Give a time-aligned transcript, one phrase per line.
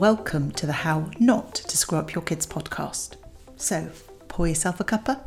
[0.00, 3.16] welcome to the How Not to Screw Up Your Kids podcast.
[3.56, 3.90] So,
[4.28, 5.20] pour yourself a cuppa,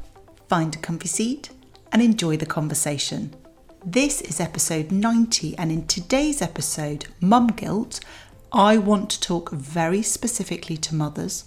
[0.50, 1.52] find a comfy seat,
[1.92, 3.36] and enjoy the conversation.
[3.86, 8.00] This is episode 90, and in today's episode, Mum Guilt,
[8.52, 11.44] I want to talk very specifically to mothers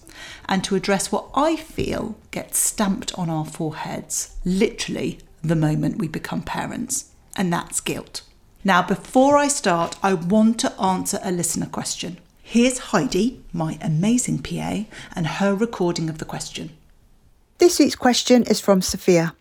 [0.48, 6.06] and to address what I feel gets stamped on our foreheads literally the moment we
[6.06, 8.22] become parents, and that's guilt.
[8.62, 12.18] Now, before I start, I want to answer a listener question.
[12.48, 14.84] Here's Heidi, my amazing PA,
[15.16, 16.70] and her recording of the question.
[17.58, 19.34] This week's question is from Sophia.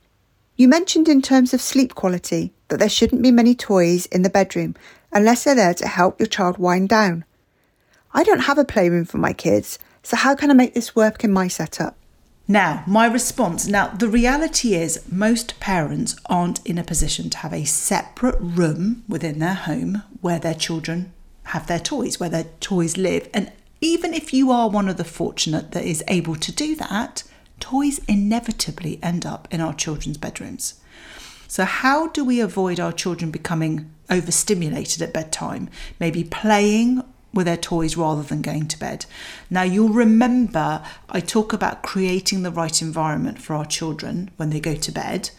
[0.55, 4.29] You mentioned in terms of sleep quality that there shouldn't be many toys in the
[4.31, 4.73] bedroom
[5.11, 7.25] unless they're there to help your child wind down.
[8.11, 11.23] I don't have a playroom for my kids, so how can I make this work
[11.23, 11.95] in my setup?
[12.47, 17.53] Now, my response now, the reality is most parents aren't in a position to have
[17.53, 21.13] a separate room within their home where their children
[21.45, 23.29] have their toys, where their toys live.
[23.33, 23.51] And
[23.81, 27.23] even if you are one of the fortunate that is able to do that,
[27.59, 30.75] toys inevitably end up in our children's bedrooms.
[31.47, 35.69] So, how do we avoid our children becoming overstimulated at bedtime?
[35.99, 39.05] Maybe playing with their toys rather than going to bed.
[39.49, 44.59] Now, you'll remember I talk about creating the right environment for our children when they
[44.59, 45.29] go to bed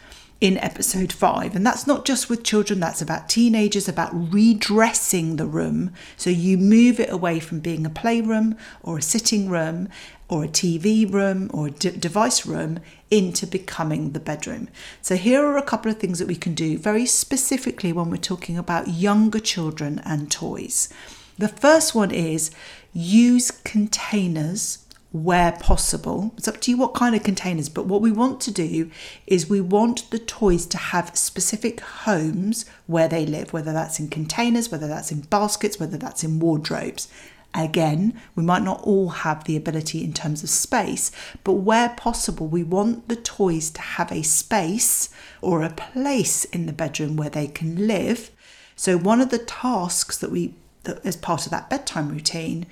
[0.41, 1.57] in episode five.
[1.57, 5.93] And that's not just with children, that's about teenagers, about redressing the room.
[6.17, 9.89] So you move it away from being a playroom or a sitting room
[10.29, 14.69] or a TV room or a device room into becoming the bedroom.
[15.01, 18.17] So here are a couple of things that we can do very specifically when we're
[18.17, 20.93] talking about younger children and toys.
[21.39, 22.51] The first one is
[22.93, 24.86] use containers
[25.25, 26.33] where possible.
[26.37, 28.91] It's up to you what kind of containers, but what we want to do
[29.27, 34.09] is we want the toys to have specific homes where they live, whether that's in
[34.09, 37.09] containers, whether that's in baskets, whether that's in wardrobes.
[37.55, 41.11] Again, we might not all have the ability in terms of space,
[41.43, 45.09] but where possible, we want the toys to have a space
[45.41, 48.31] or a place in the bedroom where they can live.
[48.77, 52.67] So, one of the tasks that we, that as part of that bedtime routine,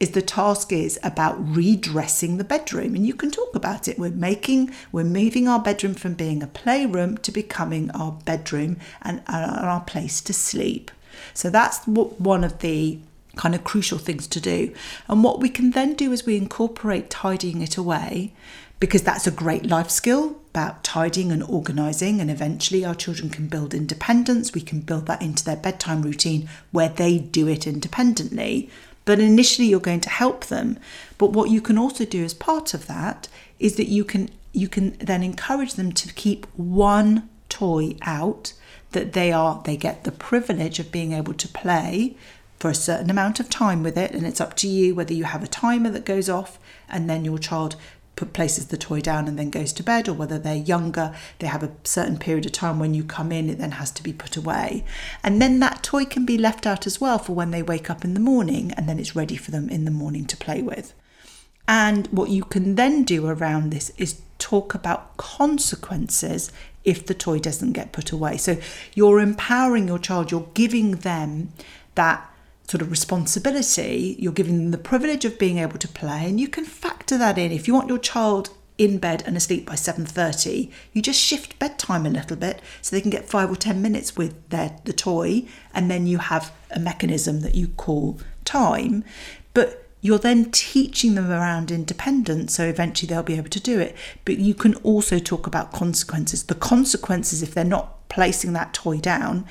[0.00, 2.94] is the task is about redressing the bedroom.
[2.94, 3.98] And you can talk about it.
[3.98, 9.22] We're making we're moving our bedroom from being a playroom to becoming our bedroom and
[9.28, 10.90] our place to sleep.
[11.34, 12.98] So that's one of the
[13.36, 14.74] kind of crucial things to do.
[15.06, 18.32] And what we can then do is we incorporate tidying it away
[18.80, 22.20] because that's a great life skill about tidying and organizing.
[22.20, 24.54] And eventually our children can build independence.
[24.54, 28.70] We can build that into their bedtime routine where they do it independently
[29.10, 30.78] but initially you're going to help them.
[31.18, 33.26] But what you can also do as part of that
[33.58, 38.52] is that you can you can then encourage them to keep one toy out
[38.92, 42.14] that they are they get the privilege of being able to play
[42.60, 45.24] for a certain amount of time with it and it's up to you whether you
[45.24, 46.56] have a timer that goes off
[46.88, 47.74] and then your child
[48.20, 51.46] put, places the toy down and then goes to bed, or whether they're younger, they
[51.46, 54.12] have a certain period of time when you come in, it then has to be
[54.12, 54.84] put away.
[55.24, 58.04] And then that toy can be left out as well for when they wake up
[58.04, 60.92] in the morning, and then it's ready for them in the morning to play with.
[61.66, 66.52] And what you can then do around this is talk about consequences
[66.84, 68.36] if the toy doesn't get put away.
[68.36, 68.58] So
[68.94, 71.52] you're empowering your child, you're giving them
[71.94, 72.29] that
[72.70, 76.46] sort of responsibility, you're giving them the privilege of being able to play, and you
[76.46, 77.50] can factor that in.
[77.50, 82.06] If you want your child in bed and asleep by 7:30, you just shift bedtime
[82.06, 85.44] a little bit so they can get 5 or 10 minutes with their the toy
[85.74, 89.04] and then you have a mechanism that you call time.
[89.52, 93.94] But you're then teaching them around independence so eventually they'll be able to do it
[94.24, 98.96] but you can also talk about consequences the consequences if they're not placing that toy
[98.96, 99.44] down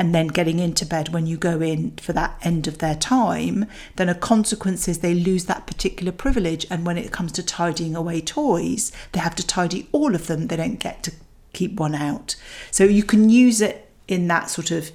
[0.00, 3.66] and then getting into bed when you go in for that end of their time,
[3.96, 6.66] then a consequence is they lose that particular privilege.
[6.70, 10.46] And when it comes to tidying away toys, they have to tidy all of them.
[10.46, 11.12] They don't get to
[11.52, 12.34] keep one out.
[12.70, 14.90] So you can use it in that sort of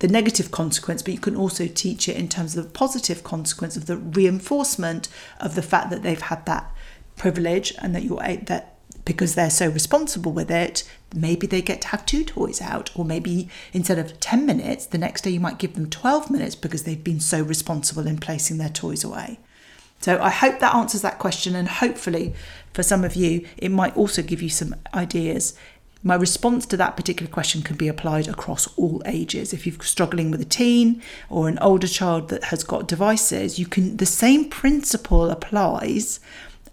[0.00, 3.78] the negative consequence, but you can also teach it in terms of the positive consequence
[3.78, 5.08] of the reinforcement
[5.40, 6.70] of the fact that they've had that
[7.16, 8.74] privilege and that you're that
[9.04, 12.90] because they're so responsible with it, maybe they get to have two toys out.
[12.94, 16.54] Or maybe instead of 10 minutes, the next day you might give them 12 minutes
[16.54, 19.38] because they've been so responsible in placing their toys away.
[20.00, 21.54] So I hope that answers that question.
[21.54, 22.34] And hopefully,
[22.72, 25.54] for some of you, it might also give you some ideas.
[26.02, 29.52] My response to that particular question can be applied across all ages.
[29.52, 33.66] If you're struggling with a teen or an older child that has got devices, you
[33.66, 36.18] can the same principle applies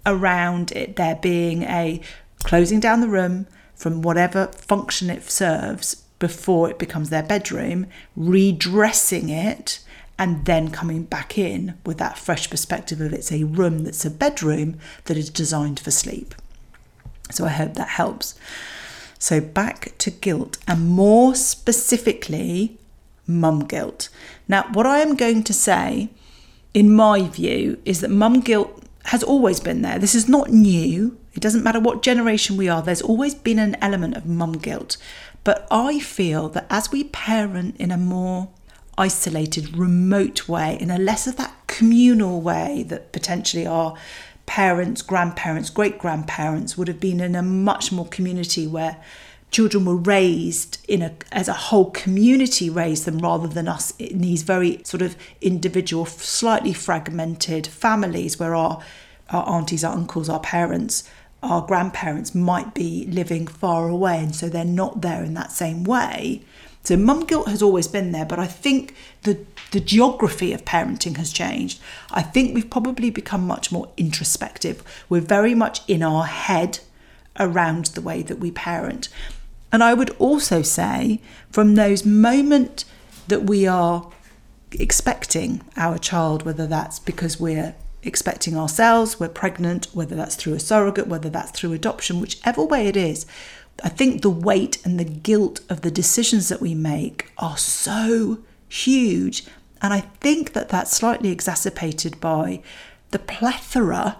[0.07, 2.01] around it there being a
[2.43, 3.45] closing down the room
[3.75, 9.79] from whatever function it serves before it becomes their bedroom, redressing it,
[10.17, 14.09] and then coming back in with that fresh perspective of it's a room that's a
[14.09, 16.33] bedroom that is designed for sleep.
[17.29, 18.33] So I hope that helps.
[19.19, 22.79] So back to guilt and more specifically,
[23.27, 24.09] mum guilt.
[24.47, 26.09] Now, what I am going to say,
[26.73, 29.97] in my view, is that mum guilt has always been there.
[29.97, 31.17] This is not new.
[31.33, 34.97] It doesn't matter what generation we are, there's always been an element of mum guilt.
[35.43, 38.49] But I feel that as we parent in a more
[38.97, 43.95] isolated, remote way, in a less of that communal way that potentially our
[44.45, 48.97] parents, grandparents, great grandparents would have been in a much more community where
[49.51, 54.19] children were raised in a as a whole community raised them rather than us in
[54.19, 58.81] these very sort of individual slightly fragmented families where our
[59.29, 61.09] our aunties our uncles our parents
[61.41, 65.83] our grandparents might be living far away and so they're not there in that same
[65.83, 66.41] way
[66.87, 69.37] so mum guilt has always been there, but I think the
[69.71, 71.81] the geography of parenting has changed.
[72.11, 74.81] I think we've probably become much more introspective.
[75.09, 76.79] We're very much in our head
[77.37, 79.09] around the way that we parent.
[79.71, 82.85] And I would also say from those moment
[83.27, 84.09] that we are
[84.71, 90.59] expecting our child, whether that's because we're expecting ourselves, we're pregnant, whether that's through a
[90.59, 93.25] surrogate, whether that's through adoption, whichever way it is,
[93.83, 98.39] I think the weight and the guilt of the decisions that we make are so
[98.67, 99.45] huge.
[99.81, 102.61] And I think that that's slightly exacerbated by
[103.11, 104.17] the plethora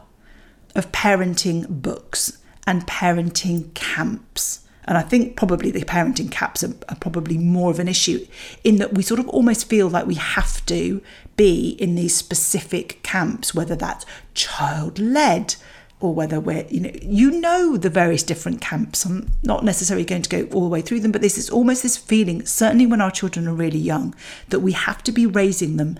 [0.75, 4.66] of parenting books and parenting camps.
[4.87, 8.25] And I think probably the parenting camps are, are, probably more of an issue
[8.63, 11.01] in that we sort of almost feel like we have to
[11.35, 15.55] be in these specific camps, whether that's child led,
[15.99, 19.05] or whether we're you know you know the various different camps.
[19.05, 21.81] I'm not necessarily going to go all the way through them but this is almost
[21.81, 24.13] this feeling certainly when our children are really young
[24.49, 25.97] that we have to be raising them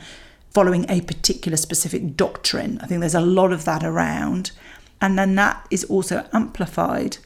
[0.52, 2.80] following a particular specific doctrine.
[2.82, 4.52] I think there's a lot of that around.
[5.00, 7.18] And then that is also amplified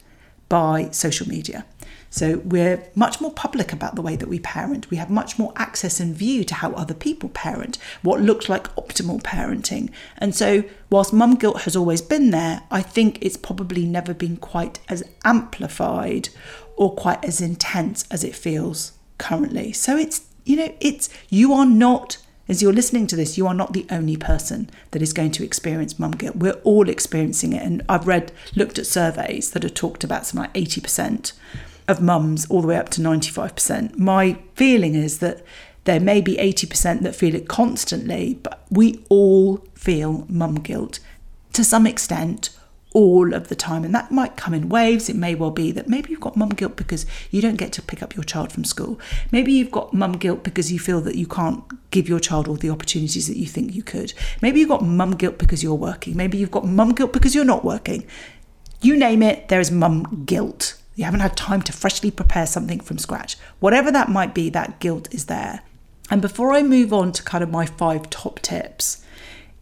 [0.58, 1.64] by social media
[2.12, 4.90] so we're much more public about the way that we parent.
[4.90, 8.64] We have much more access and view to how other people parent, what looks like
[8.76, 9.88] optimal parenting.
[10.18, 14.36] And so, whilst mum guilt has always been there, I think it's probably never been
[14.36, 16.28] quite as amplified
[16.76, 19.72] or quite as intense as it feels currently.
[19.72, 22.18] So it's, you know, it's, you are not
[22.52, 25.42] as you're listening to this, you are not the only person that is going to
[25.42, 26.36] experience mum guilt.
[26.36, 27.62] We're all experiencing it.
[27.62, 31.32] And I've read, looked at surveys that have talked about something like 80%
[31.88, 33.96] of mums all the way up to 95%.
[33.96, 35.42] My feeling is that
[35.84, 40.98] there may be 80% that feel it constantly, but we all feel mum guilt
[41.54, 42.50] to some extent
[42.94, 43.84] all of the time.
[43.84, 45.08] And that might come in waves.
[45.08, 47.82] It may well be that maybe you've got mum guilt because you don't get to
[47.82, 49.00] pick up your child from school.
[49.30, 52.56] Maybe you've got mum guilt because you feel that you can't give your child all
[52.56, 54.12] the opportunities that you think you could.
[54.40, 56.16] Maybe you've got mum guilt because you're working.
[56.16, 58.06] Maybe you've got mum guilt because you're not working.
[58.80, 60.78] You name it, there is mum guilt.
[60.94, 63.36] You haven't had time to freshly prepare something from scratch.
[63.60, 65.62] Whatever that might be, that guilt is there.
[66.10, 69.02] And before I move on to kind of my five top tips,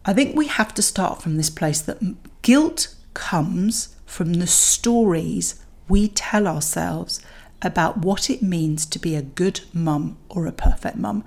[0.03, 1.99] I think we have to start from this place that
[2.41, 7.21] guilt comes from the stories we tell ourselves
[7.61, 11.23] about what it means to be a good mum or a perfect mum.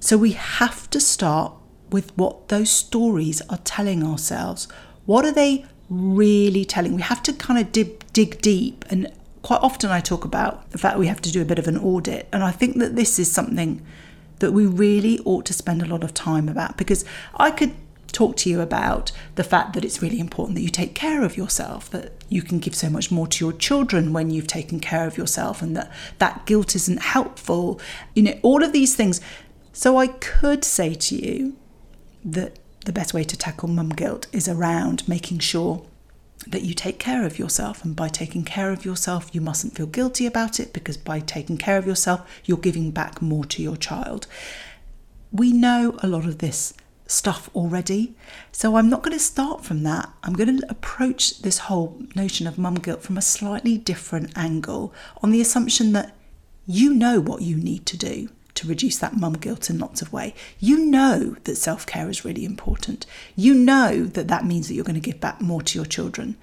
[0.00, 1.52] So we have to start
[1.90, 4.68] with what those stories are telling ourselves.
[5.04, 6.94] What are they really telling.
[6.94, 8.84] We have to kind of dig, dig deep.
[8.88, 11.68] And quite often I talk about the fact we have to do a bit of
[11.68, 12.28] an audit.
[12.32, 13.84] And I think that this is something
[14.38, 17.04] that we really ought to spend a lot of time about because
[17.36, 17.74] I could
[18.12, 21.36] talk to you about the fact that it's really important that you take care of
[21.36, 25.06] yourself that you can give so much more to your children when you've taken care
[25.06, 27.80] of yourself and that that guilt isn't helpful
[28.14, 29.20] you know all of these things
[29.72, 31.56] so i could say to you
[32.24, 35.84] that the best way to tackle mum guilt is around making sure
[36.46, 37.84] that you take care of yourself.
[37.84, 41.56] And by taking care of yourself, you mustn't feel guilty about it because by taking
[41.56, 44.26] care of yourself, you're giving back more to your child.
[45.30, 46.74] We know a lot of this
[47.12, 48.14] stuff already.
[48.50, 50.10] So I'm not going to start from that.
[50.22, 54.92] I'm going to approach this whole notion of mum guilt from a slightly different angle
[55.22, 56.16] on the assumption that
[56.66, 60.12] you know what you need to do to reduce that mum guilt in lots of
[60.12, 60.32] ways.
[60.58, 63.06] You know that self care is really important.
[63.36, 66.36] You know that that means that you're going to give back more to your children,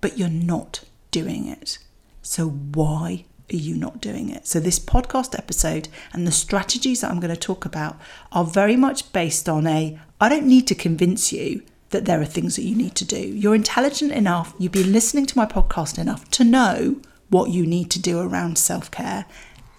[0.00, 1.78] but you're not doing it.
[2.22, 4.46] So, why are you not doing it?
[4.46, 7.98] So, this podcast episode and the strategies that I'm going to talk about
[8.32, 12.24] are very much based on a I don't need to convince you that there are
[12.24, 13.18] things that you need to do.
[13.18, 17.90] You're intelligent enough, you've been listening to my podcast enough to know what you need
[17.90, 19.26] to do around self care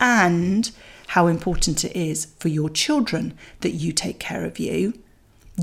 [0.01, 0.69] and
[1.07, 4.99] how important it is for your children that you take care of you.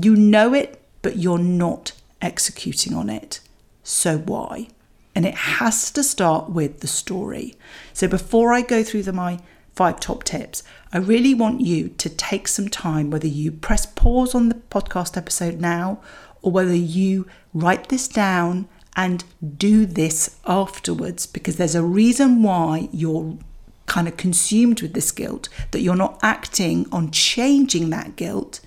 [0.01, 3.39] You know it, but you're not executing on it.
[3.83, 4.69] So why?
[5.13, 7.53] And it has to start with the story.
[7.93, 9.41] So before I go through the, my
[9.73, 10.63] five top tips,
[10.93, 15.17] I really want you to take some time, whether you press pause on the podcast
[15.17, 16.01] episode now
[16.41, 19.23] or whether you write this down and
[19.57, 23.37] do this afterwards, because there's a reason why you're
[23.85, 28.59] kind of consumed with this guilt, that you're not acting on changing that guilt.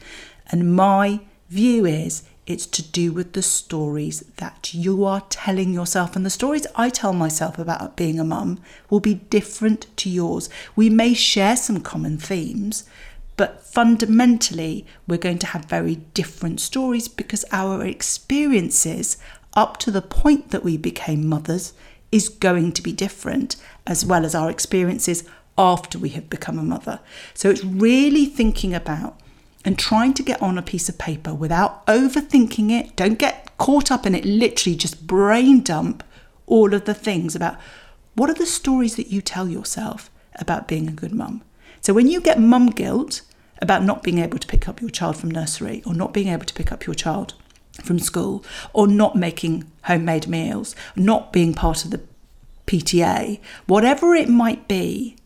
[0.50, 1.20] And my
[1.50, 6.14] view is it's to do with the stories that you are telling yourself.
[6.14, 8.60] And the stories I tell myself about being a mum
[8.90, 10.50] will be different to yours.
[10.76, 12.84] We may share some common themes,
[13.36, 19.16] but fundamentally, we're going to have very different stories because our experiences
[19.54, 21.72] up to the point that we became mothers
[22.12, 25.24] is going to be different, as well as our experiences
[25.56, 27.00] after we have become a mother.
[27.32, 29.20] So it's really thinking about
[29.64, 32.94] and trying to get on a piece of paper without overthinking it.
[32.96, 36.02] Don't get caught up in it, literally just brain dump
[36.46, 37.56] all of the things about
[38.14, 41.42] what are the stories that you tell yourself about being a good mum.
[41.80, 43.22] So when you get mum guilt
[43.60, 46.44] about not being able to pick up your child from nursery or not being able
[46.44, 47.34] to pick up your child
[47.82, 52.00] from school or not making homemade meals, not being part of the
[52.66, 55.16] PTA, whatever it might be,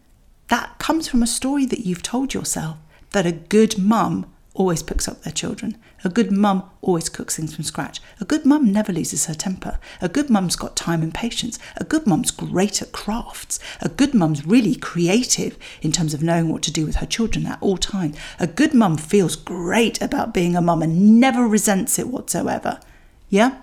[0.48, 2.76] that comes from a story that you've told yourself
[3.10, 4.26] that a good mum
[4.58, 5.76] always picks up their children.
[6.04, 8.00] A good mum always cooks things from scratch.
[8.20, 9.78] A good mum never loses her temper.
[10.00, 11.58] A good mum's got time and patience.
[11.76, 13.60] A good mum's great at crafts.
[13.80, 17.46] A good mum's really creative in terms of knowing what to do with her children
[17.46, 18.16] at all times.
[18.38, 22.80] A good mum feels great about being a mum and never resents it whatsoever.
[23.28, 23.62] Yeah?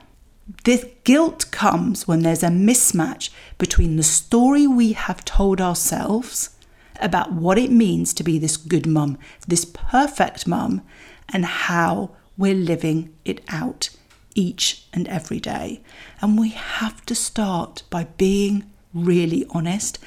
[0.63, 6.54] This guilt comes when there's a mismatch between the story we have told ourselves
[6.99, 10.81] about what it means to be this good mum, this perfect mum,
[11.29, 13.89] and how we're living it out
[14.35, 15.81] each and every day.
[16.21, 19.99] And we have to start by being really honest.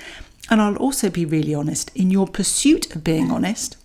[0.51, 3.77] And I'll also be really honest in your pursuit of being honest,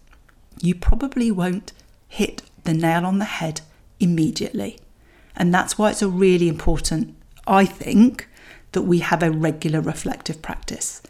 [0.61, 1.73] you probably won't
[2.07, 3.61] hit the nail on the head
[3.99, 4.79] immediately.
[5.35, 7.15] And that's why it's a really important,
[7.47, 8.29] I think,
[8.71, 11.01] that we have a regular reflective practice.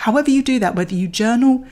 [0.00, 1.66] However, you do that, whether you journal,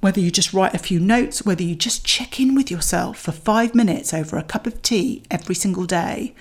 [0.00, 3.30] whether you just write a few notes, whether you just check in with yourself for
[3.30, 6.34] five minutes over a cup of tea every single day.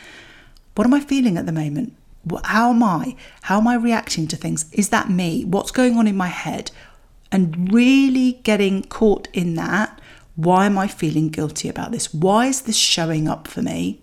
[0.75, 1.97] What am I feeling at the moment?
[2.45, 3.17] How am I?
[3.41, 4.71] How am I reacting to things?
[4.71, 5.43] Is that me?
[5.43, 6.71] What's going on in my head?
[7.29, 9.99] And really getting caught in that.
[10.37, 12.13] Why am I feeling guilty about this?
[12.13, 14.01] Why is this showing up for me?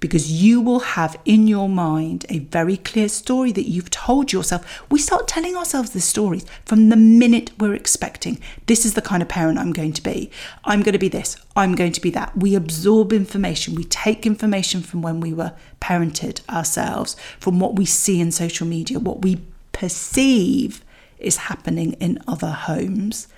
[0.00, 4.82] Because you will have in your mind a very clear story that you've told yourself.
[4.90, 8.40] We start telling ourselves the stories from the minute we're expecting.
[8.66, 10.30] This is the kind of parent I'm going to be.
[10.64, 11.36] I'm going to be this.
[11.54, 12.36] I'm going to be that.
[12.36, 13.74] We absorb information.
[13.74, 18.66] We take information from when we were parented ourselves, from what we see in social
[18.66, 19.42] media, what we
[19.72, 20.82] perceive
[21.18, 23.28] is happening in other homes.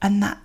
[0.00, 0.38] And that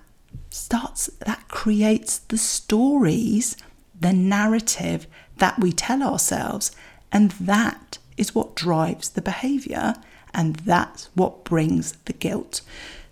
[0.50, 3.56] starts, that creates the stories,
[3.98, 5.06] the narrative
[5.38, 6.72] that we tell ourselves.
[7.12, 9.94] And that is what drives the behavior.
[10.32, 12.60] And that's what brings the guilt.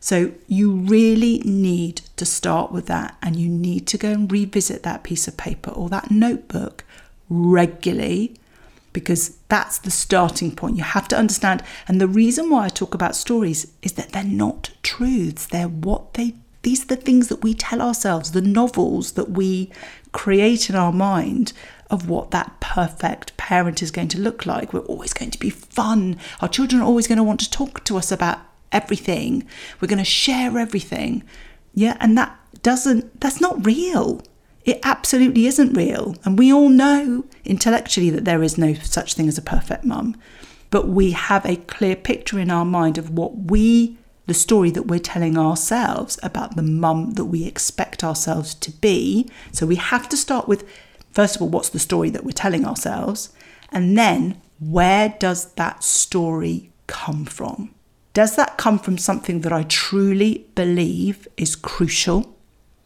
[0.01, 3.17] So you really need to start with that.
[3.23, 6.85] And you need to go and revisit that piece of paper or that notebook
[7.29, 8.37] regularly
[8.93, 10.77] because that's the starting point.
[10.77, 11.63] You have to understand.
[11.89, 16.15] And the reason why I talk about stories is that they're not truths, they're what
[16.15, 19.71] they these are the things that we tell ourselves, the novels that we
[20.13, 21.53] create in our mind
[21.93, 24.73] of what that perfect parent is going to look like.
[24.73, 26.19] We're always going to be fun.
[26.41, 28.41] Our children are always going to want to talk to us about
[28.73, 29.47] everything.
[29.81, 31.23] We're going to share everything.
[31.75, 34.23] Yeah, and that doesn't, that's not real.
[34.65, 36.17] It absolutely isn't real.
[36.25, 40.17] And we all know intellectually that there is no such thing as a perfect mum.
[40.71, 44.87] But we have a clear picture in our mind of what we, the story that
[44.87, 49.29] we're telling ourselves about the mum that we expect ourselves to be.
[49.51, 50.67] So we have to start with
[51.13, 53.33] first of all, what's the story that we're telling ourselves?
[53.71, 57.75] And then, where does that story come from?
[58.13, 62.37] Does that come from something that I truly believe is crucial?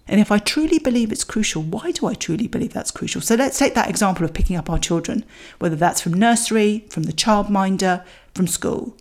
[0.08, 3.20] And if I truly believe it's crucial, why do I truly believe that's crucial?
[3.20, 5.24] So let's take that example of picking up our children,
[5.58, 8.96] whether that's from nursery, from the childminder, from school.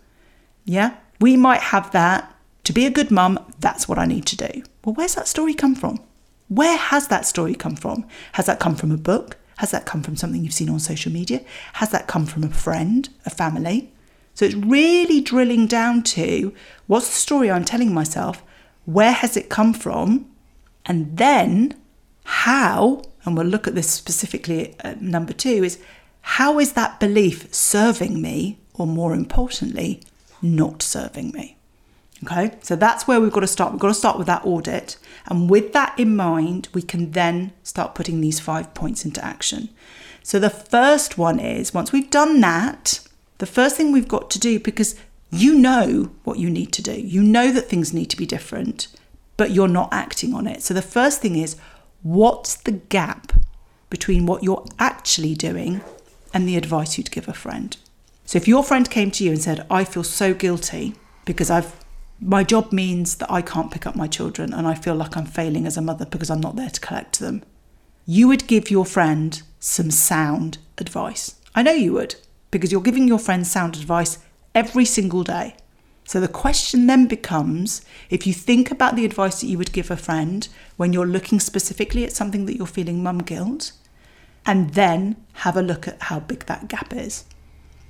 [0.65, 2.31] Yeah, we might have that.
[2.63, 4.63] To be a good mum, that's what I need to do.
[4.83, 5.99] Well, where's that story come from?
[6.47, 8.05] Where has that story come from?
[8.33, 9.37] Has that come from a book?
[9.57, 11.41] Has that come from something you've seen on social media?
[11.73, 13.91] Has that come from a friend, a family?
[14.33, 16.53] So it's really drilling down to
[16.87, 18.43] what's the story I'm telling myself?
[18.85, 20.29] Where has it come from?
[20.85, 21.81] And then
[22.25, 25.79] how, and we'll look at this specifically at number two, is
[26.21, 30.01] how is that belief serving me, or more importantly,
[30.41, 31.54] not serving me?
[32.23, 33.71] Okay, so that's where we've got to start.
[33.71, 34.97] We've got to start with that audit.
[35.27, 39.69] And with that in mind, we can then start putting these five points into action.
[40.23, 43.05] So the first one is once we've done that,
[43.37, 44.95] the first thing we've got to do, because
[45.29, 48.87] you know what you need to do, you know that things need to be different,
[49.37, 50.63] but you're not acting on it.
[50.63, 51.57] So the first thing is
[52.01, 53.33] what's the gap
[53.89, 55.81] between what you're actually doing
[56.33, 57.75] and the advice you'd give a friend?
[58.25, 60.95] So if your friend came to you and said, I feel so guilty
[61.25, 61.84] because I've
[62.19, 65.25] my job means that I can't pick up my children and I feel like I'm
[65.25, 67.43] failing as a mother because I'm not there to collect them.
[68.05, 71.35] You would give your friend some sound advice.
[71.53, 72.15] I know you would,
[72.51, 74.19] because you're giving your friend sound advice
[74.53, 75.55] every single day.
[76.05, 79.89] So the question then becomes if you think about the advice that you would give
[79.89, 83.71] a friend when you're looking specifically at something that you're feeling mum guilt,
[84.45, 87.25] and then have a look at how big that gap is.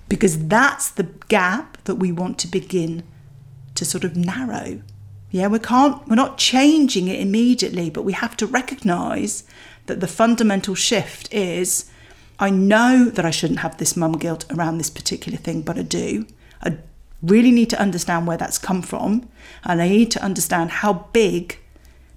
[0.07, 3.03] Because that's the gap that we want to begin
[3.75, 4.81] to sort of narrow.
[5.31, 9.43] Yeah, we can't, we're not changing it immediately, but we have to recognize
[9.85, 11.91] that the fundamental shift is
[12.39, 15.83] I know that I shouldn't have this mum guilt around this particular thing, but I
[15.83, 16.25] do.
[16.61, 16.77] I
[17.21, 19.29] really need to understand where that's come from,
[19.63, 21.59] and I need to understand how big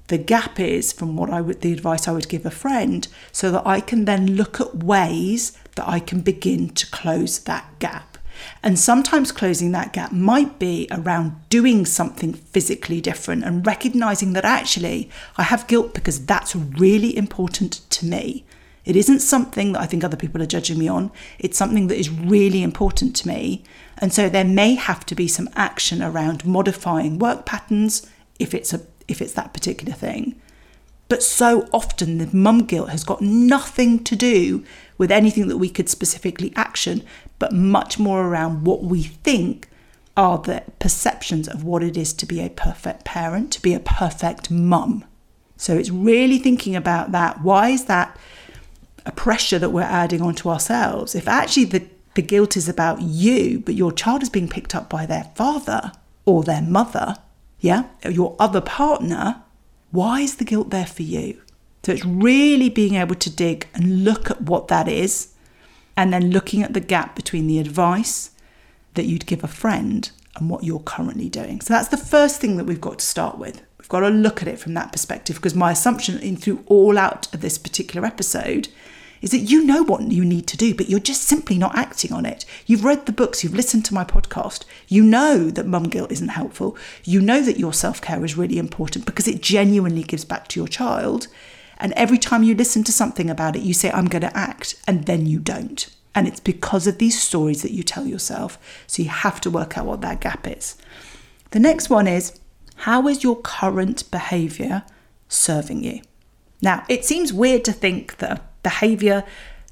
[0.09, 3.51] the gap is from what I would the advice I would give a friend so
[3.53, 8.18] that I can then look at ways that I can begin to close that gap.
[8.63, 14.45] And sometimes closing that gap might be around doing something physically different and recognizing that
[14.45, 18.45] actually I have guilt because that's really important to me.
[18.85, 21.11] It isn't something that I think other people are judging me on.
[21.39, 23.63] It's something that is really important to me.
[23.99, 28.07] And so there may have to be some action around modifying work patterns
[28.39, 30.41] if it's a if it's that particular thing.
[31.09, 34.65] But so often the mum guilt has got nothing to do
[34.99, 37.03] with anything that we could specifically action,
[37.39, 39.69] but much more around what we think
[40.17, 43.81] are the perceptions of what it is to be a perfect parent, to be a
[43.81, 45.05] perfect mum.
[45.57, 47.43] So it's really thinking about that.
[47.43, 48.19] Why is that
[49.07, 51.15] a pressure that we're adding onto ourselves?
[51.15, 54.89] If actually the, the guilt is about you, but your child is being picked up
[54.89, 55.93] by their father
[56.25, 57.17] or their mother,
[57.61, 59.43] yeah, your other partner,
[59.91, 61.41] why is the guilt there for you?
[61.85, 65.33] So it's really being able to dig and look at what that is
[65.99, 68.31] and then looking at the gap between the advice
[68.95, 71.61] that you'd give a friend and what you're currently doing.
[71.61, 73.61] So that's the first thing that we've got to start with.
[73.79, 76.97] We've got to look at it from that perspective because my assumption in through all
[76.97, 78.69] out of this particular episode
[79.21, 82.13] is that you know what you need to do, but you're just simply not acting
[82.13, 82.45] on it.
[82.67, 86.29] You've read the books, you've listened to my podcast, you know that mum guilt isn't
[86.29, 90.47] helpful, you know that your self care is really important because it genuinely gives back
[90.49, 91.27] to your child.
[91.79, 94.75] And every time you listen to something about it, you say, I'm going to act,
[94.87, 95.89] and then you don't.
[96.15, 98.59] And it's because of these stories that you tell yourself.
[98.87, 100.77] So you have to work out what that gap is.
[101.51, 102.39] The next one is
[102.77, 104.85] how is your current behavior
[105.29, 106.01] serving you?
[106.61, 109.25] Now, it seems weird to think that behavior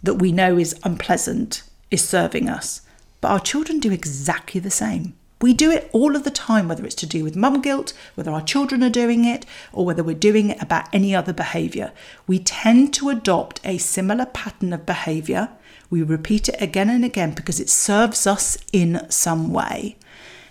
[0.03, 2.83] that we know is unpleasant is serving us,
[3.21, 5.17] but our children do exactly the same.
[5.41, 8.31] We do it all of the time, whether it's to do with mum guilt, whether
[8.31, 11.93] our children are doing it, or whether we're doing it about any other behaviour.
[12.27, 15.51] We tend to adopt a similar pattern of behaviour.
[15.91, 19.97] We repeat it again and again because it serves us in some way.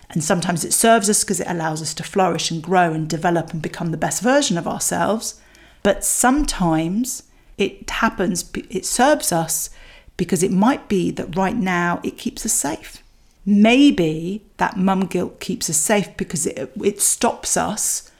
[0.08, 3.52] And sometimes it serves us because it allows us to flourish and grow and develop
[3.52, 5.40] and become the best version of ourselves.
[5.82, 7.24] But sometimes
[7.58, 9.68] it happens, it serves us
[10.16, 13.02] because it might be that right now it keeps us safe
[13.46, 18.10] maybe that mum guilt keeps us safe because it, it stops us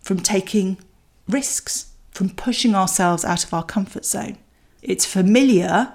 [0.00, 0.76] from taking
[1.28, 4.36] risks, from pushing ourselves out of our comfort zone.
[4.82, 5.92] It's familiar,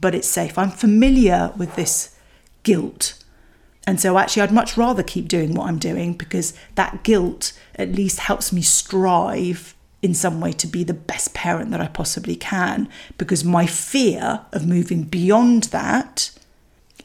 [0.00, 0.56] but it's safe.
[0.56, 2.16] I'm familiar with this
[2.62, 3.14] guilt.
[3.86, 7.92] And so, actually, I'd much rather keep doing what I'm doing because that guilt at
[7.92, 12.36] least helps me strive in some way to be the best parent that I possibly
[12.36, 12.88] can.
[13.16, 16.30] Because my fear of moving beyond that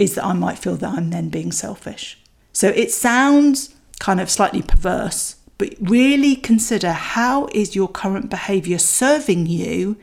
[0.04, 2.20] is that I might feel that I'm then being selfish.
[2.52, 8.78] So it sounds kind of slightly perverse, but really consider how is your current behavior
[8.78, 9.98] serving you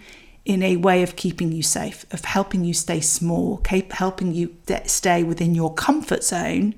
[0.47, 5.23] in a way of keeping you safe, of helping you stay small, helping you stay
[5.23, 6.75] within your comfort zone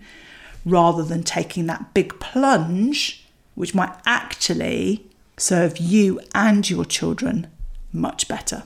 [0.65, 5.07] rather than taking that big plunge, which might actually
[5.37, 7.47] serve you and your children
[7.93, 8.65] much better.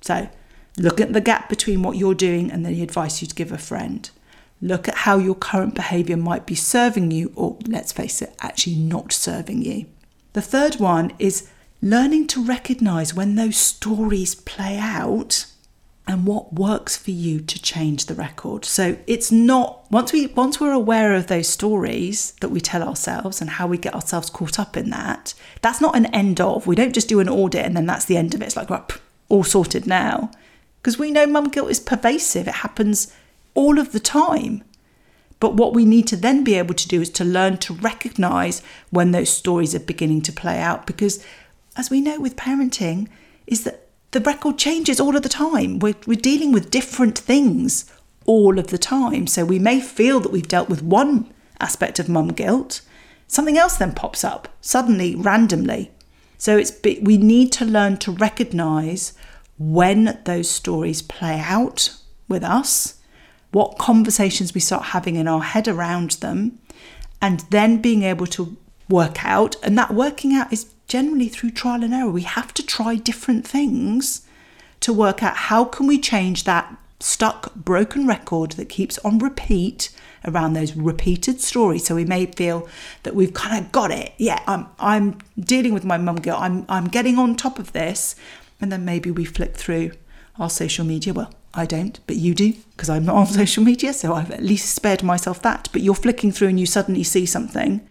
[0.00, 0.28] So
[0.78, 4.10] Look at the gap between what you're doing and the advice you'd give a friend.
[4.60, 8.76] Look at how your current behaviour might be serving you, or let's face it, actually
[8.76, 9.86] not serving you.
[10.32, 11.48] The third one is
[11.82, 15.46] learning to recognize when those stories play out
[16.08, 18.64] and what works for you to change the record.
[18.64, 23.40] So it's not once we once we're aware of those stories that we tell ourselves
[23.40, 26.66] and how we get ourselves caught up in that, that's not an end of.
[26.66, 28.46] We don't just do an audit and then that's the end of it.
[28.46, 28.84] It's like right,
[29.28, 30.30] all sorted now.
[30.86, 32.46] Because we know mum guilt is pervasive.
[32.46, 33.12] It happens
[33.54, 34.62] all of the time.
[35.40, 38.62] But what we need to then be able to do is to learn to recognize
[38.90, 41.24] when those stories are beginning to play out because
[41.76, 43.08] as we know with parenting
[43.48, 45.80] is that the record changes all of the time.
[45.80, 47.92] We're, we're dealing with different things
[48.24, 49.26] all of the time.
[49.26, 52.80] So we may feel that we've dealt with one aspect of mum guilt,
[53.26, 55.90] something else then pops up suddenly, randomly.
[56.38, 56.72] So it's
[57.02, 59.14] we need to learn to recognize
[59.58, 61.96] when those stories play out
[62.28, 63.00] with us,
[63.52, 66.58] what conversations we start having in our head around them,
[67.22, 68.56] and then being able to
[68.88, 69.56] work out.
[69.62, 72.10] And that working out is generally through trial and error.
[72.10, 74.26] We have to try different things
[74.80, 79.90] to work out how can we change that stuck broken record that keeps on repeat
[80.24, 82.66] around those repeated stories so we may feel
[83.02, 86.64] that we've kind of got it yeah i'm i'm dealing with my mum guilt i'm
[86.70, 88.16] i'm getting on top of this
[88.60, 89.90] and then maybe we flick through
[90.38, 93.92] our social media well i don't but you do because i'm not on social media
[93.92, 97.26] so i've at least spared myself that but you're flicking through and you suddenly see
[97.26, 97.86] something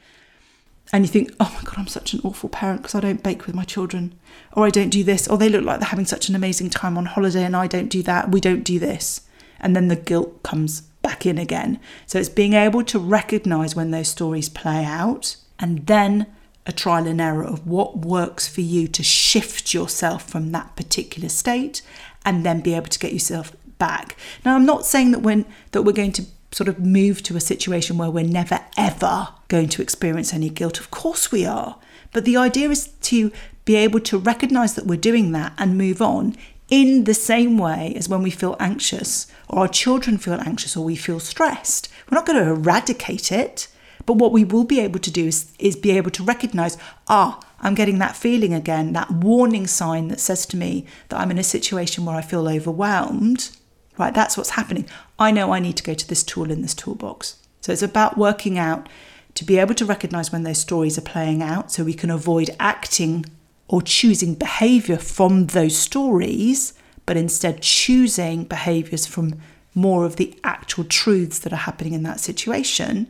[0.94, 3.48] and you think, oh my God, I'm such an awful parent because I don't bake
[3.48, 4.18] with my children,
[4.54, 6.98] or I don't do this, or they look like they're having such an amazing time
[6.98, 9.22] on holiday and I don't do that, we don't do this.
[9.60, 11.80] And then the guilt comes back in again.
[12.06, 16.28] So it's being able to recognize when those stories play out and then
[16.66, 21.30] a trial and error of what works for you to shift yourself from that particular
[21.30, 21.82] state
[22.26, 24.16] and then be able to get yourself back.
[24.44, 27.42] Now I'm not saying that when that we're going to sort of move to a
[27.42, 30.80] situation where we're never ever going to experience any guilt.
[30.80, 31.78] Of course we are.
[32.14, 33.32] But the idea is to
[33.66, 36.36] be able to recognize that we're doing that and move on
[36.70, 40.84] in the same way as when we feel anxious or our children feel anxious or
[40.86, 41.90] we feel stressed.
[42.10, 43.68] We're not going to eradicate it.
[44.06, 47.40] But what we will be able to do is, is be able to recognize, ah,
[47.60, 51.40] I'm getting that feeling again, that warning sign that says to me that I'm in
[51.40, 53.52] a situation where I feel overwhelmed
[53.98, 54.14] right?
[54.14, 54.88] That's what's happening.
[55.18, 57.38] I know I need to go to this tool in this toolbox.
[57.62, 58.88] So it's about working out
[59.36, 62.50] to be able to recognize when those stories are playing out so we can avoid
[62.60, 63.26] acting
[63.68, 66.74] or choosing behavior from those stories,
[67.06, 69.42] but instead choosing behaviors from
[69.74, 73.08] more of the actual truths that are happening in that situation.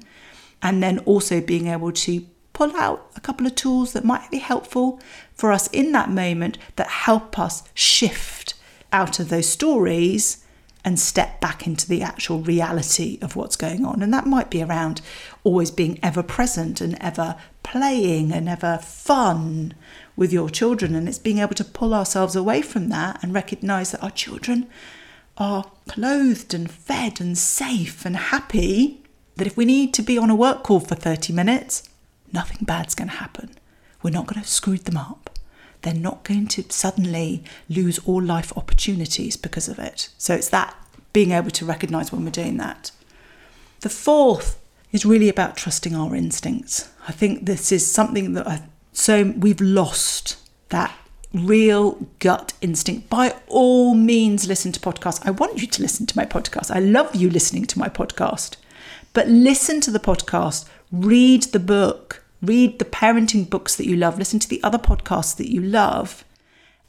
[0.62, 4.38] And then also being able to pull out a couple of tools that might be
[4.38, 5.00] helpful
[5.34, 8.54] for us in that moment that help us shift
[8.92, 10.46] out of those stories
[10.86, 14.04] and step back into the actual reality of what's going on.
[14.04, 15.02] And that might be around
[15.44, 19.74] always being ever present and ever playing and ever fun
[20.16, 20.94] with your children.
[20.94, 24.68] And it's being able to pull ourselves away from that and recognize that our children
[25.38, 29.02] are clothed and fed and safe and happy.
[29.36, 31.90] That if we need to be on a work call for 30 minutes,
[32.32, 33.56] nothing bad's going to happen.
[34.02, 35.26] We're not going to screw them up
[35.86, 40.10] they're not going to suddenly lose all life opportunities because of it.
[40.18, 40.76] So it's that
[41.14, 42.90] being able to recognize when we're doing that.
[43.82, 44.60] The fourth
[44.92, 46.90] is really about trusting our instincts.
[47.08, 50.38] I think this is something that I, so we've lost
[50.70, 50.98] that
[51.32, 53.08] real gut instinct.
[53.08, 55.22] By all means, listen to podcasts.
[55.24, 56.72] I want you to listen to my podcast.
[56.72, 58.56] I love you listening to my podcast.
[59.16, 64.20] But listen to the podcast, read the book, read the parenting books that you love,
[64.20, 66.26] listen to the other podcasts that you love,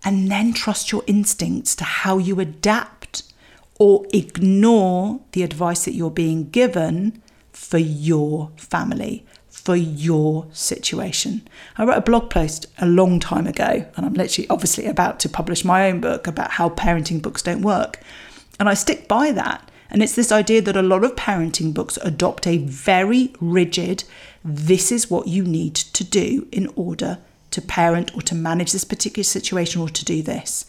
[0.05, 3.33] and then trust your instincts to how you adapt
[3.79, 11.47] or ignore the advice that you're being given for your family, for your situation.
[11.79, 15.29] I wrote a blog post a long time ago, and I'm literally obviously about to
[15.29, 18.01] publish my own book about how parenting books don't work.
[18.59, 19.71] And I stick by that.
[19.91, 24.05] And it's this idea that a lot of parenting books adopt a very rigid,
[24.45, 27.19] this is what you need to do in order
[27.53, 30.67] to parent or to manage this particular situation or to do this.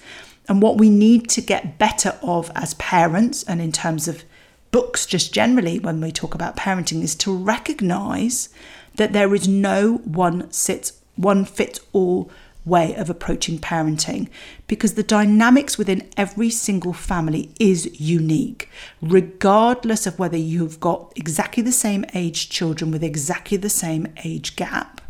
[0.47, 4.23] And what we need to get better of as parents, and in terms of
[4.71, 8.49] books just generally when we talk about parenting, is to recognize
[8.95, 12.30] that there is no one sits one fits all
[12.67, 14.27] way of approaching parenting
[14.67, 18.69] because the dynamics within every single family is unique,
[19.01, 24.56] regardless of whether you've got exactly the same age children with exactly the same age
[24.56, 25.01] gap.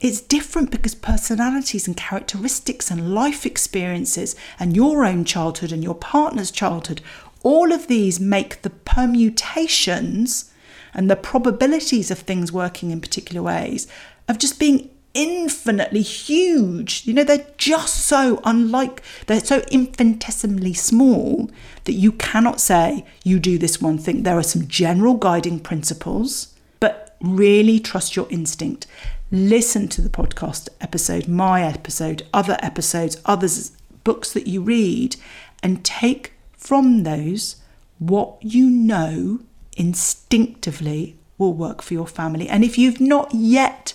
[0.00, 5.94] It's different because personalities and characteristics and life experiences and your own childhood and your
[5.94, 7.00] partner's childhood,
[7.42, 10.52] all of these make the permutations
[10.92, 13.86] and the probabilities of things working in particular ways
[14.28, 17.06] of just being infinitely huge.
[17.06, 21.50] You know, they're just so unlike, they're so infinitesimally small
[21.84, 24.22] that you cannot say you do this one thing.
[24.22, 28.86] There are some general guiding principles, but really trust your instinct.
[29.32, 33.72] Listen to the podcast episode, my episode, other episodes, others,
[34.04, 35.16] books that you read,
[35.62, 37.56] and take from those
[37.98, 39.40] what you know
[39.78, 42.48] instinctively will work for your family.
[42.48, 43.94] And if you've not yet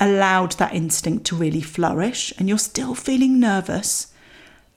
[0.00, 4.12] allowed that instinct to really flourish and you're still feeling nervous,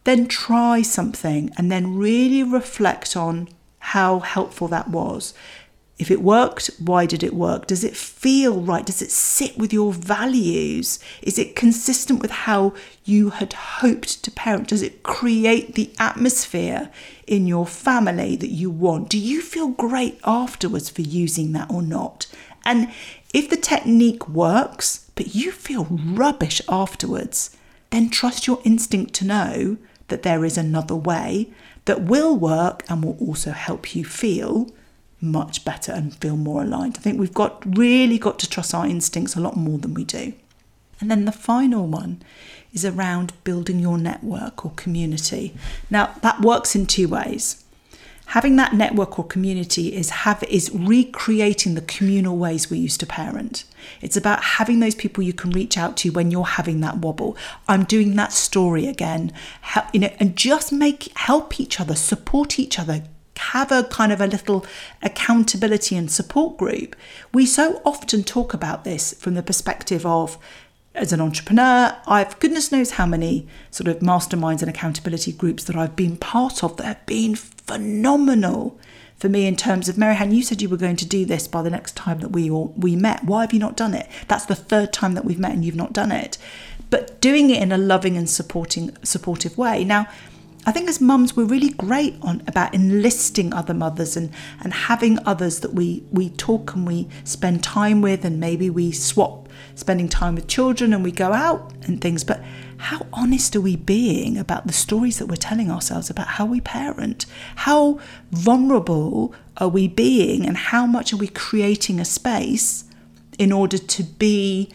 [0.03, 3.47] then try something and then really reflect on
[3.79, 5.33] how helpful that was.
[5.99, 7.67] If it worked, why did it work?
[7.67, 8.85] Does it feel right?
[8.85, 10.99] Does it sit with your values?
[11.21, 12.73] Is it consistent with how
[13.05, 14.67] you had hoped to parent?
[14.67, 16.89] Does it create the atmosphere
[17.27, 19.09] in your family that you want?
[19.09, 22.25] Do you feel great afterwards for using that or not?
[22.65, 22.91] And
[23.33, 27.55] if the technique works, but you feel rubbish afterwards,
[27.89, 31.51] then trust your instinct to know that there is another way
[31.85, 34.69] that will work and will also help you feel
[35.21, 36.97] much better and feel more aligned.
[36.97, 40.03] I think we've got really got to trust our instincts a lot more than we
[40.03, 40.33] do.
[40.99, 42.21] And then the final one
[42.73, 45.53] is around building your network or community.
[45.89, 47.62] Now, that works in two ways.
[48.33, 53.05] Having that network or community is have is recreating the communal ways we used to
[53.05, 53.63] parent.
[54.01, 57.37] It's about having those people you can reach out to when you're having that wobble.
[57.67, 59.31] I'm doing that story again,
[59.93, 63.03] you know, and just make help each other, support each other,
[63.37, 64.65] have a kind of a little
[65.03, 66.95] accountability and support group.
[67.35, 70.39] We so often talk about this from the perspective of
[70.95, 75.75] as an entrepreneur, I've goodness knows how many sort of masterminds and accountability groups that
[75.75, 78.79] I've been part of that have been phenomenal
[79.23, 81.61] for me in terms of Maryhan, you said you were going to do this by
[81.61, 83.23] the next time that we all we met.
[83.23, 84.09] Why have you not done it?
[84.27, 86.37] That's the third time that we've met and you've not done it.
[86.89, 89.85] But doing it in a loving and supporting supportive way.
[89.85, 90.07] Now,
[90.65, 94.29] I think as mums we're really great on about enlisting other mothers and
[94.61, 98.91] and having others that we we talk and we spend time with and maybe we
[98.91, 102.42] swap spending time with children and we go out and things but
[102.77, 106.61] how honest are we being about the stories that we're telling ourselves about how we
[106.61, 107.99] parent how
[108.31, 112.85] vulnerable are we being and how much are we creating a space
[113.37, 114.69] in order to be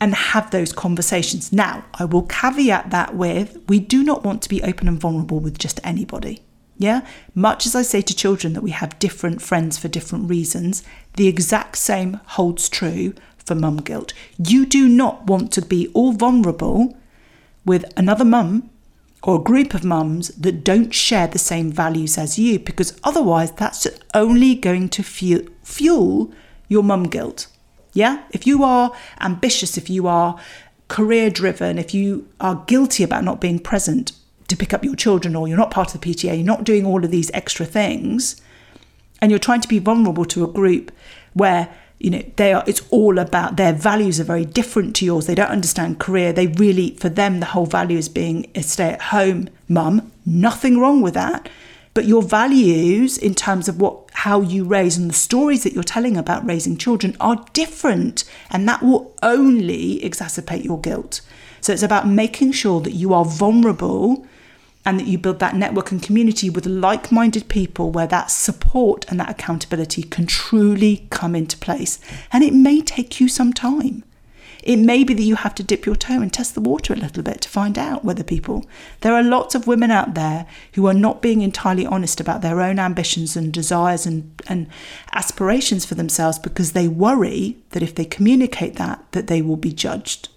[0.00, 1.52] and have those conversations.
[1.52, 5.40] Now, I will caveat that with we do not want to be open and vulnerable
[5.40, 6.42] with just anybody.
[6.76, 10.82] Yeah, much as I say to children that we have different friends for different reasons,
[11.14, 14.12] the exact same holds true for mum guilt.
[14.36, 16.96] You do not want to be all vulnerable
[17.64, 18.70] with another mum
[19.22, 23.52] or a group of mums that don't share the same values as you because otherwise
[23.52, 26.32] that's only going to fuel, fuel
[26.68, 27.46] your mum guilt.
[27.94, 28.22] Yeah?
[28.30, 30.38] If you are ambitious, if you are
[30.88, 34.12] career driven, if you are guilty about not being present
[34.48, 36.84] to pick up your children or you're not part of the PTA, you're not doing
[36.84, 38.40] all of these extra things,
[39.22, 40.92] and you're trying to be vulnerable to a group
[41.32, 41.74] where
[42.04, 45.26] you know they are it's all about their values are very different to yours.
[45.26, 46.34] They don't understand career.
[46.34, 50.12] They really for them the whole value is being a stay at home mum.
[50.26, 51.48] Nothing wrong with that.
[51.94, 55.82] But your values in terms of what how you raise and the stories that you're
[55.82, 58.24] telling about raising children are different.
[58.50, 61.22] And that will only exacerbate your guilt.
[61.62, 64.26] So it's about making sure that you are vulnerable
[64.86, 69.18] and that you build that network and community with like-minded people where that support and
[69.18, 71.98] that accountability can truly come into place
[72.32, 74.04] and it may take you some time
[74.64, 76.96] it may be that you have to dip your toe and test the water a
[76.96, 78.64] little bit to find out whether people.
[79.02, 82.62] There are lots of women out there who are not being entirely honest about their
[82.62, 84.68] own ambitions and desires and, and
[85.12, 89.72] aspirations for themselves because they worry that if they communicate that, that they will be
[89.72, 90.30] judged.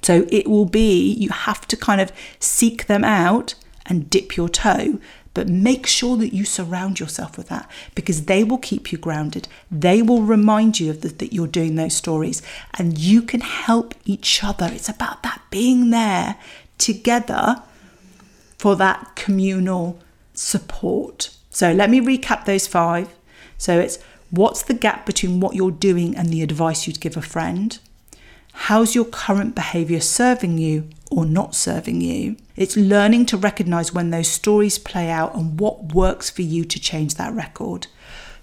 [0.00, 3.54] So it will be, you have to kind of seek them out
[3.90, 4.98] and dip your toe
[5.32, 9.46] but make sure that you surround yourself with that because they will keep you grounded.
[9.70, 12.42] They will remind you of the, that you're doing those stories
[12.74, 14.68] and you can help each other.
[14.72, 16.36] It's about that being there
[16.78, 17.62] together
[18.58, 19.98] for that communal
[20.34, 21.30] support.
[21.50, 23.08] So let me recap those five.
[23.56, 23.98] So it's
[24.30, 27.78] what's the gap between what you're doing and the advice you'd give a friend?
[28.52, 32.36] How's your current behavior serving you or not serving you?
[32.56, 36.80] It's learning to recognize when those stories play out and what works for you to
[36.80, 37.86] change that record.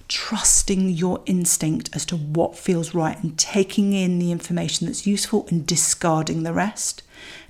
[0.08, 5.46] trusting your instinct as to what feels right and taking in the information that's useful
[5.50, 7.04] and discarding the rest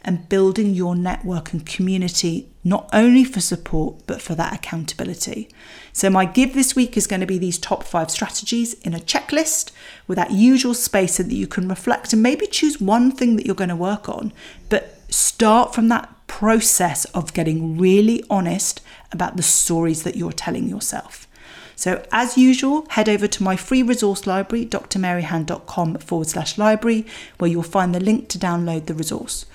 [0.03, 5.49] and building your network and community not only for support but for that accountability.
[5.93, 8.99] So, my give this week is going to be these top five strategies in a
[8.99, 9.71] checklist
[10.08, 13.45] with that usual space so that you can reflect and maybe choose one thing that
[13.45, 14.34] you're going to work on,
[14.69, 20.67] but start from that process of getting really honest about the stories that you're telling
[20.67, 21.28] yourself.
[21.76, 27.06] So, as usual, head over to my free resource library, drmaryhan.com forward slash library,
[27.38, 29.46] where you'll find the link to download the resource.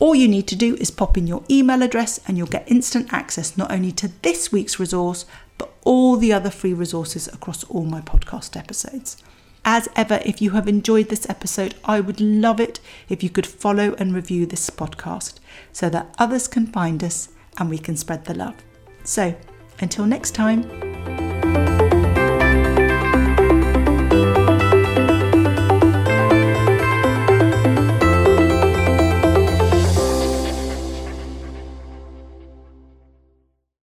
[0.00, 3.12] All you need to do is pop in your email address and you'll get instant
[3.12, 5.24] access not only to this week's resource,
[5.56, 9.16] but all the other free resources across all my podcast episodes.
[9.64, 13.46] As ever, if you have enjoyed this episode, I would love it if you could
[13.46, 15.34] follow and review this podcast
[15.72, 18.54] so that others can find us and we can spread the love.
[19.04, 19.34] So,
[19.80, 21.27] until next time.